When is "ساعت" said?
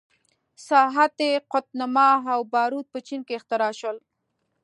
0.67-1.17